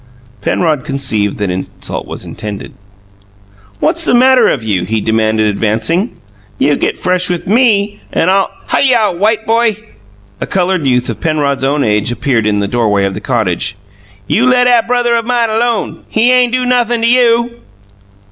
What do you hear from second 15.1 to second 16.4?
mine alone. He